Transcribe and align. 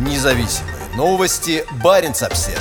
Независимые 0.00 0.76
новости. 0.96 1.62
Барин 1.84 2.12
обсерва 2.12 2.58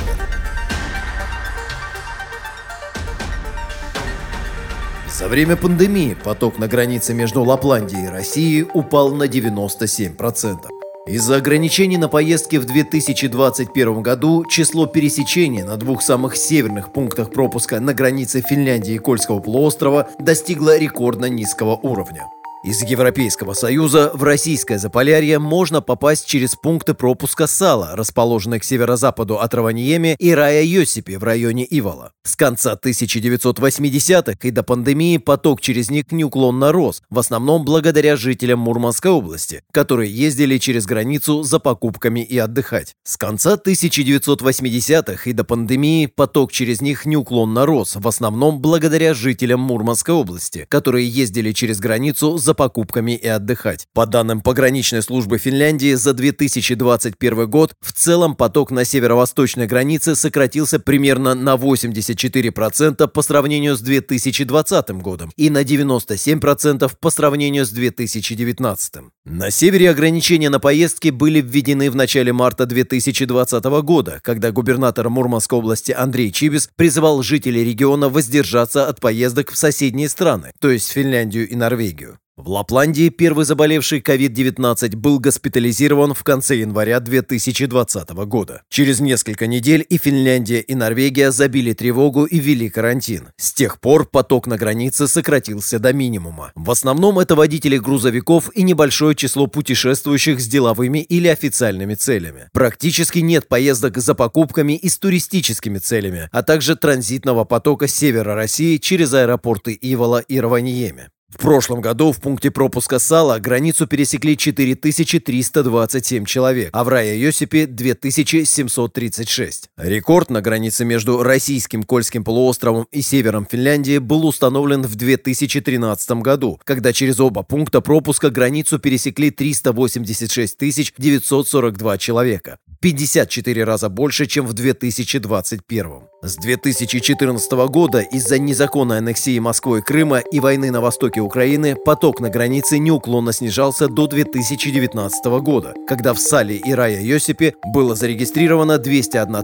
За 5.10 5.30
время 5.30 5.56
пандемии 5.56 6.18
поток 6.22 6.60
на 6.60 6.68
границе 6.68 7.14
между 7.14 7.42
Лапландией 7.44 8.08
и 8.08 8.10
Россией 8.10 8.68
упал 8.74 9.14
на 9.14 9.24
97%. 9.24 10.68
Из-за 11.08 11.38
ограничений 11.38 11.98
на 11.98 12.10
поездки 12.10 12.58
в 12.58 12.66
2021 12.66 14.02
году 14.02 14.44
число 14.46 14.86
пересечений 14.86 15.64
на 15.64 15.78
двух 15.78 16.02
самых 16.02 16.36
северных 16.36 16.92
пунктах 16.92 17.32
пропуска 17.32 17.80
на 17.80 17.94
границе 17.94 18.42
Финляндии 18.42 18.96
и 18.96 19.00
Кольского 19.00 19.40
полуострова 19.40 20.10
достигло 20.20 20.78
рекордно 20.78 21.28
низкого 21.28 21.78
уровня. 21.78 22.28
Из 22.62 22.84
Европейского 22.84 23.54
Союза 23.54 24.12
в 24.14 24.22
Российское 24.22 24.78
Заполярье 24.78 25.40
можно 25.40 25.82
попасть 25.82 26.26
через 26.26 26.56
пункты 26.56 26.94
пропуска 26.94 27.48
Сала, 27.48 27.92
расположенные 27.94 28.60
к 28.60 28.66
северо-западу 28.66 29.40
от 29.40 29.54
Раваньеми 29.54 30.18
и 30.20 30.34
Рая 30.34 30.64
Йосипи 30.64 31.16
в 31.16 31.24
районе 31.24 31.66
Ивола. 31.70 32.12
С 32.26 32.36
конца 32.36 32.74
1980-х 32.74 34.36
и 34.42 34.52
до 34.52 34.64
пандемии 34.64 35.18
поток 35.20 35.62
через 35.62 35.90
них 35.90 36.12
неуклонно 36.12 36.74
рос, 36.74 37.02
в 37.10 37.18
основном 37.18 37.64
благодаря 37.64 38.18
жителям 38.18 38.60
Мурманской 38.60 39.12
области, 39.12 39.64
которые 39.72 40.12
ездили 40.12 40.58
через 40.58 40.86
границу 40.86 41.44
за 41.44 41.60
покупками 41.60 42.20
и 42.20 42.38
отдыхать. 42.38 42.94
С 43.06 43.16
конца 43.16 43.56
1980-х 43.56 45.30
и 45.30 45.32
до 45.32 45.46
пандемии 45.46 46.08
поток 46.08 46.52
через 46.52 46.82
них 46.82 47.06
неуклонно 47.06 47.66
рос, 47.66 47.96
в 47.96 48.06
основном 48.06 48.60
благодаря 48.60 49.14
жителям 49.14 49.62
Мурманской 49.62 50.14
области, 50.14 50.66
которые 50.68 51.08
ездили 51.08 51.54
через 51.54 51.80
границу 51.80 52.38
за 52.38 52.49
за 52.50 52.56
покупками 52.56 53.12
и 53.12 53.28
отдыхать. 53.28 53.86
По 53.94 54.08
данным 54.08 54.42
пограничной 54.42 55.04
службы 55.04 55.38
Финляндии, 55.38 55.94
за 55.94 56.14
2021 56.14 57.48
год 57.48 57.74
в 57.80 57.94
целом 57.94 58.36
поток 58.36 58.72
на 58.72 58.86
северо-восточной 58.86 59.68
границе 59.68 60.16
сократился 60.16 60.80
примерно 60.80 61.36
на 61.36 61.54
84% 61.54 63.08
по 63.08 63.22
сравнению 63.22 63.76
с 63.76 63.82
2020 63.82 64.90
годом 64.94 65.32
и 65.38 65.52
на 65.52 65.62
97% 65.62 66.92
по 67.00 67.12
сравнению 67.12 67.68
с 67.68 67.70
2019. 67.70 68.94
На 69.26 69.52
севере 69.52 69.92
ограничения 69.92 70.50
на 70.50 70.60
поездки 70.60 71.10
были 71.10 71.42
введены 71.42 71.92
в 71.92 71.96
начале 71.96 72.34
марта 72.34 72.66
2020 72.66 73.64
года, 73.84 74.22
когда 74.24 74.52
губернатор 74.52 75.08
Мурманской 75.10 75.60
области 75.60 75.92
Андрей 75.92 76.32
Чибис 76.32 76.68
призывал 76.76 77.22
жителей 77.22 77.64
региона 77.64 78.10
воздержаться 78.10 78.88
от 78.88 79.00
поездок 79.00 79.52
в 79.52 79.56
соседние 79.56 80.10
страны, 80.10 80.52
то 80.60 80.72
есть 80.72 80.90
Финляндию 80.90 81.48
и 81.48 81.56
Норвегию. 81.56 82.18
В 82.40 82.48
Лапландии 82.52 83.10
первый 83.10 83.44
заболевший 83.44 84.00
COVID-19 84.00 84.96
был 84.96 85.20
госпитализирован 85.20 86.14
в 86.14 86.24
конце 86.24 86.56
января 86.56 87.02
2020 87.02 88.12
года. 88.12 88.62
Через 88.70 89.02
несколько 89.02 89.46
недель 89.46 89.86
и 89.90 89.98
Финляндия, 89.98 90.62
и 90.62 90.74
Норвегия 90.74 91.32
забили 91.32 91.74
тревогу 91.74 92.24
и 92.24 92.40
ввели 92.40 92.70
карантин. 92.70 93.28
С 93.36 93.52
тех 93.52 93.82
пор 93.82 94.06
поток 94.06 94.48
на 94.48 94.56
границе 94.56 95.10
сократился 95.10 95.80
до 95.80 95.92
минимума. 95.92 96.54
В 96.56 96.72
основном 96.72 97.20
это 97.20 97.36
водители 97.36 97.78
грузовиков 97.78 98.50
и 98.56 98.64
небольшое 98.64 99.16
число 99.18 99.48
путешествующих 99.48 100.40
с 100.40 100.48
деловыми 100.48 101.00
или 101.00 101.28
официальными 101.28 101.96
целями. 101.96 102.48
Практически 102.54 103.20
нет 103.20 103.50
поездок 103.50 103.98
за 103.98 104.16
покупками 104.16 104.78
и 104.78 104.88
с 104.88 104.98
туристическими 104.98 105.78
целями, 105.78 106.30
а 106.32 106.42
также 106.42 106.78
транзитного 106.78 107.44
потока 107.44 107.90
севера 107.90 108.34
России 108.34 108.78
через 108.78 109.14
аэропорты 109.14 109.78
Ивола 109.82 110.20
и 110.20 110.40
Раваньеми. 110.40 111.10
В 111.30 111.38
прошлом 111.38 111.80
году 111.80 112.12
в 112.12 112.20
пункте 112.20 112.50
пропуска 112.50 112.98
Сала 112.98 113.38
границу 113.38 113.86
пересекли 113.86 114.36
4327 114.36 116.26
человек, 116.26 116.70
а 116.74 116.84
в 116.84 116.90
Рая-Йосипе 116.90 117.68
2736. 117.68 119.70
Рекорд 119.78 120.32
на 120.32 120.42
границе 120.42 120.86
между 120.86 121.22
российским 121.22 121.84
Кольским 121.84 122.24
полуостровом 122.24 122.88
и 122.92 123.04
севером 123.04 123.48
Финляндии 123.50 124.00
был 124.00 124.26
установлен 124.26 124.82
в 124.82 124.96
2013 124.96 126.12
году, 126.24 126.60
когда 126.64 126.94
через 126.94 127.20
оба 127.20 127.44
пункта 127.44 127.82
пропуска 127.82 128.32
границу 128.32 128.80
пересекли 128.80 129.30
386 129.30 130.58
942 130.98 131.98
человека. 132.00 132.58
54 132.82 133.66
раза 133.66 133.90
больше, 133.90 134.26
чем 134.26 134.48
в 134.48 134.54
2021. 134.54 135.86
С 136.22 136.36
2014 136.38 137.52
года 137.68 138.00
из-за 138.00 138.40
незаконной 138.40 139.00
аннексии 139.00 139.38
Москвы 139.40 139.80
и 139.80 139.82
Крыма 139.82 140.20
и 140.20 140.40
войны 140.40 140.72
на 140.72 140.80
востоке 140.80 141.20
Украины 141.20 141.76
поток 141.76 142.22
на 142.22 142.30
границе 142.30 142.78
неуклонно 142.78 143.34
снижался 143.34 143.90
до 143.90 144.08
2019 144.08 145.26
года, 145.42 145.74
когда 145.90 146.14
в 146.14 146.20
Сале 146.20 146.56
и 146.56 146.72
Рая 146.72 147.02
Йосипе 147.02 147.56
было 147.74 147.96
зарегистрировано 147.96 148.78
201 148.78 149.44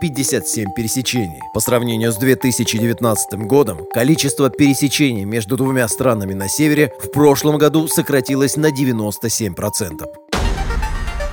057 0.00 0.74
пересечений. 0.74 1.40
По 1.54 1.60
сравнению 1.60 2.10
с 2.10 2.16
2019 2.16 3.46
годом, 3.46 3.86
количество 3.94 4.50
пересечений 4.50 5.24
между 5.24 5.56
двумя 5.56 5.86
странами 5.86 6.34
на 6.34 6.48
севере 6.48 6.92
в 7.00 7.12
прошлом 7.12 7.58
году 7.58 7.86
сократилось 7.86 8.56
на 8.56 8.72
97%. 8.72 10.04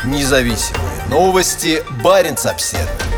Независимые 0.05 0.98
новости. 1.09 1.83
Барин 2.03 2.37
обседный. 2.45 3.08